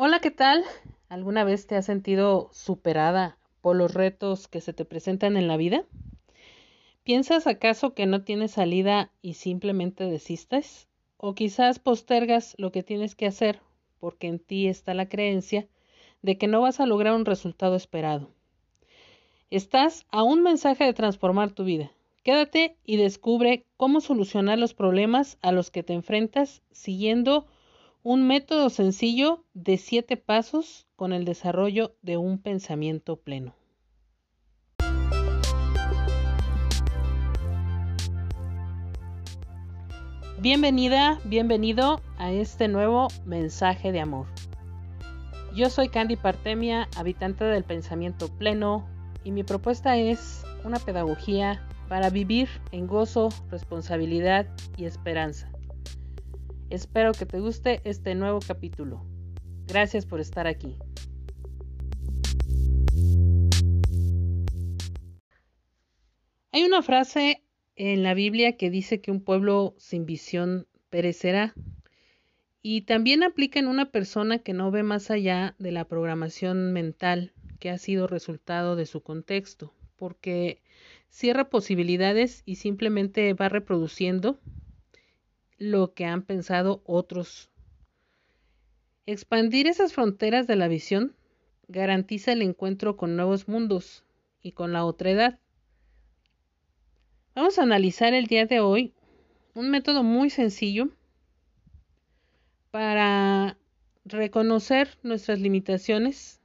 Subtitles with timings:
[0.00, 0.62] Hola, ¿qué tal?
[1.08, 5.56] ¿Alguna vez te has sentido superada por los retos que se te presentan en la
[5.56, 5.86] vida?
[7.02, 10.86] ¿Piensas acaso que no tienes salida y simplemente desistes?
[11.16, 13.58] ¿O quizás postergas lo que tienes que hacer
[13.98, 15.66] porque en ti está la creencia
[16.22, 18.30] de que no vas a lograr un resultado esperado?
[19.50, 21.90] Estás a un mensaje de transformar tu vida.
[22.22, 27.48] Quédate y descubre cómo solucionar los problemas a los que te enfrentas siguiendo
[28.10, 33.54] un método sencillo de siete pasos con el desarrollo de un pensamiento pleno.
[40.40, 44.26] Bienvenida, bienvenido a este nuevo mensaje de amor.
[45.54, 48.88] Yo soy Candy Partemia, habitante del pensamiento pleno,
[49.22, 54.46] y mi propuesta es una pedagogía para vivir en gozo, responsabilidad
[54.78, 55.52] y esperanza
[56.70, 59.06] Espero que te guste este nuevo capítulo.
[59.66, 60.76] Gracias por estar aquí.
[66.52, 67.42] Hay una frase
[67.74, 71.54] en la Biblia que dice que un pueblo sin visión perecerá.
[72.60, 77.32] Y también aplica en una persona que no ve más allá de la programación mental
[77.60, 80.60] que ha sido resultado de su contexto, porque
[81.08, 84.38] cierra posibilidades y simplemente va reproduciendo
[85.58, 87.50] lo que han pensado otros.
[89.06, 91.14] Expandir esas fronteras de la visión
[91.66, 94.04] garantiza el encuentro con nuevos mundos
[94.42, 95.38] y con la otra edad.
[97.34, 98.94] Vamos a analizar el día de hoy
[99.54, 100.88] un método muy sencillo
[102.70, 103.58] para
[104.04, 106.40] reconocer nuestras limitaciones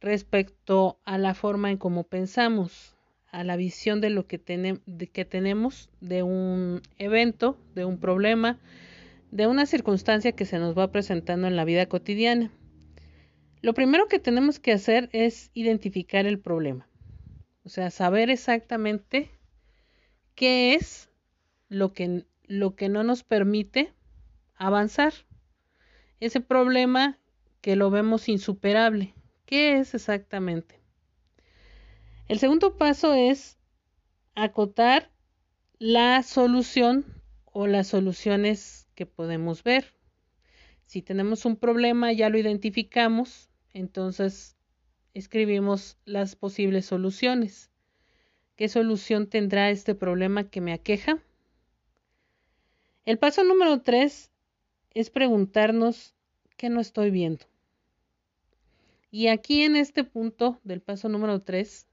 [0.00, 2.96] respecto a la forma en cómo pensamos
[3.32, 4.38] a la visión de lo que,
[5.12, 8.60] que tenemos de un evento, de un problema,
[9.30, 12.52] de una circunstancia que se nos va presentando en la vida cotidiana.
[13.62, 16.86] Lo primero que tenemos que hacer es identificar el problema,
[17.64, 19.30] o sea, saber exactamente
[20.34, 21.08] qué es
[21.68, 23.92] lo que, lo que no nos permite
[24.56, 25.14] avanzar.
[26.20, 27.18] Ese problema
[27.62, 29.14] que lo vemos insuperable,
[29.46, 30.81] ¿qué es exactamente?
[32.28, 33.58] El segundo paso es
[34.34, 35.10] acotar
[35.78, 37.04] la solución
[37.44, 39.92] o las soluciones que podemos ver.
[40.86, 44.56] Si tenemos un problema, ya lo identificamos, entonces
[45.14, 47.70] escribimos las posibles soluciones.
[48.56, 51.22] ¿Qué solución tendrá este problema que me aqueja?
[53.04, 54.30] El paso número tres
[54.94, 56.14] es preguntarnos
[56.56, 57.46] qué no estoy viendo.
[59.10, 61.88] Y aquí en este punto del paso número tres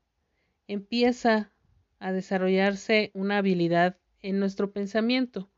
[0.70, 1.52] empieza
[1.98, 5.50] a desarrollarse una habilidad en nuestro pensamiento,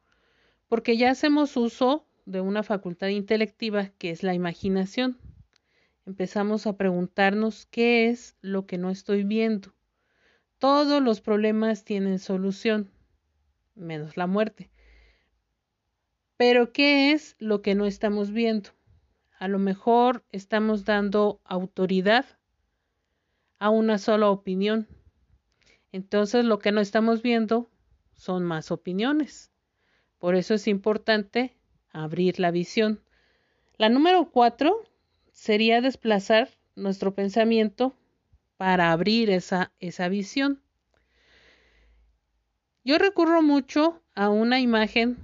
[0.69, 5.19] porque ya hacemos uso de una facultad intelectiva que es la imaginación.
[6.05, 9.73] Empezamos a preguntarnos qué es lo que no estoy viendo.
[10.59, 12.89] Todos los problemas tienen solución,
[13.75, 14.71] menos la muerte.
[16.37, 18.69] Pero ¿qué es lo que no estamos viendo?
[19.37, 22.25] A lo mejor estamos dando autoridad
[23.59, 24.87] a una sola opinión
[25.91, 27.69] entonces lo que no estamos viendo
[28.13, 29.51] son más opiniones.
[30.19, 31.55] Por eso es importante
[31.91, 33.01] abrir la visión.
[33.77, 34.83] La número cuatro
[35.31, 37.95] sería desplazar nuestro pensamiento
[38.57, 40.61] para abrir esa, esa visión.
[42.83, 45.17] Yo recurro mucho a una imagen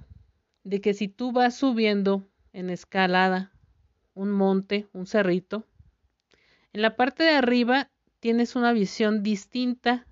[0.63, 3.51] de que si tú vas subiendo en escalada
[4.15, 5.63] un monte, un cerrito,
[6.73, 10.06] en la parte de arriba tienes una visión distinta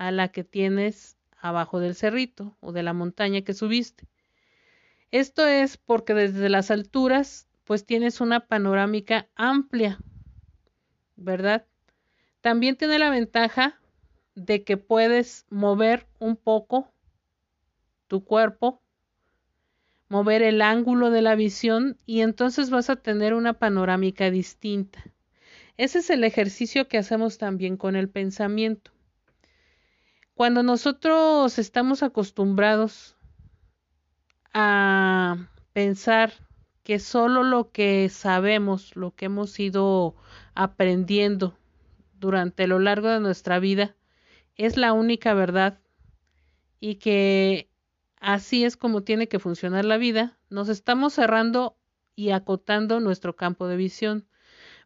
[0.00, 4.08] a la que tienes abajo del cerrito o de la montaña que subiste.
[5.10, 9.98] Esto es porque desde las alturas pues tienes una panorámica amplia,
[11.16, 11.66] ¿verdad?
[12.40, 13.78] También tiene la ventaja
[14.34, 16.90] de que puedes mover un poco
[18.06, 18.80] tu cuerpo,
[20.08, 25.04] mover el ángulo de la visión y entonces vas a tener una panorámica distinta.
[25.76, 28.92] Ese es el ejercicio que hacemos también con el pensamiento.
[30.40, 33.14] Cuando nosotros estamos acostumbrados
[34.54, 35.36] a
[35.74, 36.32] pensar
[36.82, 40.16] que solo lo que sabemos, lo que hemos ido
[40.54, 41.58] aprendiendo
[42.14, 43.94] durante lo largo de nuestra vida,
[44.56, 45.78] es la única verdad
[46.80, 47.68] y que
[48.18, 51.76] así es como tiene que funcionar la vida, nos estamos cerrando
[52.16, 54.26] y acotando nuestro campo de visión.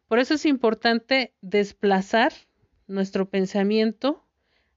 [0.09, 2.33] Por eso es importante desplazar
[2.87, 4.24] nuestro pensamiento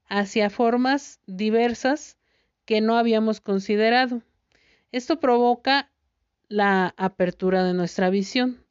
[0.09, 2.17] hacia formas diversas
[2.65, 4.21] que no habíamos considerado.
[4.91, 5.89] Esto provoca
[6.47, 8.63] la apertura de nuestra visión.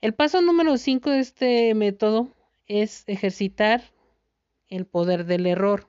[0.00, 2.28] El paso número 5 de este método
[2.66, 3.82] es ejercitar
[4.68, 5.86] el poder del error.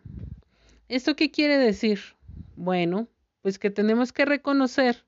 [0.87, 1.99] ¿Esto qué quiere decir?
[2.55, 3.07] Bueno,
[3.41, 5.03] pues que tenemos que reconocer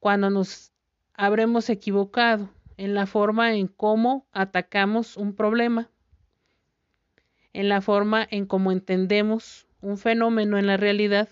[0.00, 0.72] cuando nos
[1.14, 5.90] habremos equivocado en la forma en cómo atacamos un problema,
[7.58, 11.28] en la forma en cómo entendemos un fenómeno en la realidad.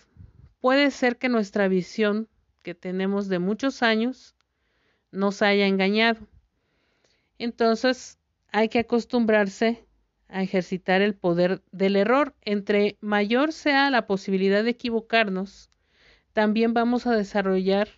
[0.61, 2.29] Puede ser que nuestra visión
[2.65, 4.35] que tenemos de muchos años
[5.13, 6.27] nos haya engañado.
[7.39, 8.19] Entonces
[8.51, 9.87] hay que acostumbrarse
[10.27, 12.35] a ejercitar el poder del error.
[12.43, 15.71] Entre mayor sea la posibilidad de equivocarnos,
[16.33, 17.89] también vamos a desarrollar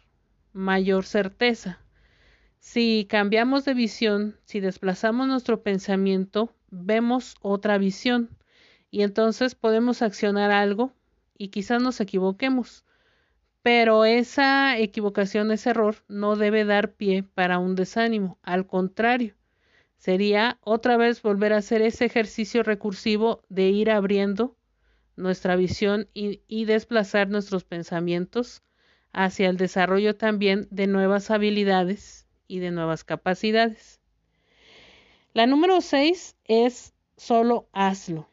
[0.53, 1.81] mayor certeza.
[2.59, 8.31] Si cambiamos de visión, si desplazamos nuestro pensamiento, vemos otra visión
[8.91, 10.93] y entonces podemos accionar algo
[11.37, 12.85] y quizás nos equivoquemos.
[13.63, 18.39] Pero esa equivocación, ese error, no debe dar pie para un desánimo.
[18.43, 19.35] Al contrario,
[19.97, 24.57] sería otra vez volver a hacer ese ejercicio recursivo de ir abriendo
[25.17, 28.63] nuestra visión y, y desplazar nuestros pensamientos
[29.13, 34.01] hacia el desarrollo también de nuevas habilidades y de nuevas capacidades.
[35.35, 38.29] La número 6 es solo hazlo.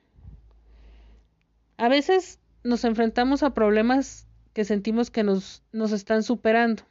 [1.78, 6.84] A veces nos enfrentamos a problemas que sentimos que nos, nos están superando,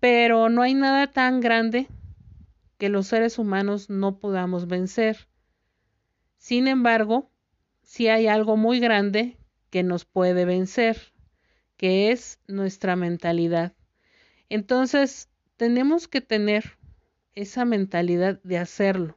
[0.00, 1.86] pero no hay nada tan grande
[2.78, 5.28] que los seres humanos no podamos vencer.
[6.36, 7.30] Sin embargo,
[7.82, 9.38] sí hay algo muy grande
[9.70, 11.12] que nos puede vencer
[11.82, 13.72] que es nuestra mentalidad.
[14.48, 16.78] Entonces, tenemos que tener
[17.34, 19.16] esa mentalidad de hacerlo,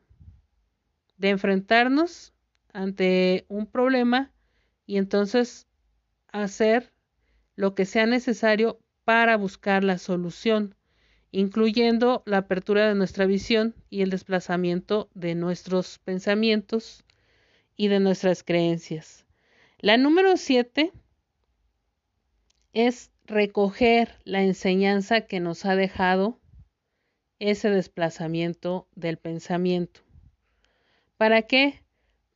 [1.18, 2.34] de enfrentarnos
[2.74, 4.32] ante un problema
[4.86, 5.68] y entonces
[6.32, 6.94] hacer
[7.56, 10.76] lo que sea necesario para buscar la solución,
[11.32, 17.06] incluyendo la apertura de nuestra visión y el desplazamiento de nuestros pensamientos
[17.78, 19.26] y de nuestras creencias.
[19.80, 20.92] La número siete
[22.74, 26.40] es recoger la enseñanza que nos ha dejado
[27.40, 30.02] ese desplazamiento del pensamiento.
[31.18, 31.82] ¿Para qué?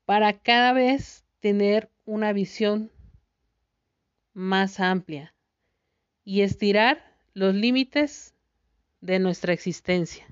[0.05, 2.91] Para cada vez tener una visión
[4.33, 5.33] más amplia
[6.23, 7.03] y estirar
[7.33, 8.33] los límites
[9.01, 10.25] de nuestra existencia.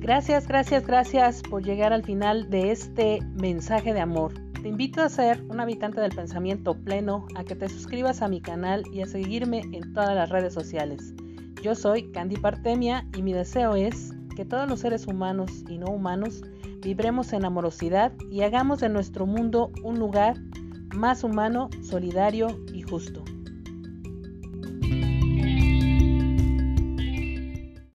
[0.00, 4.51] Gracias, gracias, gracias por llegar al final de este mensaje de amor.
[4.62, 8.40] Te invito a ser un habitante del pensamiento pleno, a que te suscribas a mi
[8.40, 11.14] canal y a seguirme en todas las redes sociales.
[11.60, 15.86] Yo soy Candy Partemia y mi deseo es que todos los seres humanos y no
[15.86, 16.42] humanos
[16.80, 20.36] vibremos en amorosidad y hagamos de nuestro mundo un lugar
[20.94, 23.24] más humano, solidario y justo.